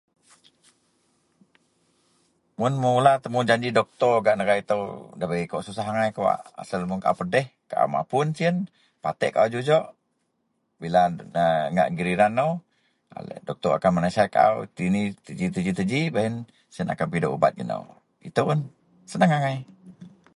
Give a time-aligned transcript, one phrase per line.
[2.59, 4.83] mun mula temujanji doctor gak negara itou,
[5.19, 7.47] debei kawak susah agai kawak, asel mun au pedih,
[7.81, 8.55] au mapun sien
[9.03, 9.83] matek au jujuk
[10.81, 11.01] bila
[11.43, 12.51] a ngak giliran nou
[13.47, 16.35] doctor akan menasihat au tu ni tu ji tu ji baih ien
[16.73, 17.83] siyen akan pidok ubat gak nou
[18.29, 18.59] itou un,
[19.11, 19.57] senang agai